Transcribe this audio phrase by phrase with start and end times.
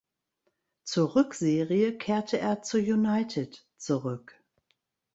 [0.83, 4.43] Zur Rückserie kehrte er zu "United" zurück.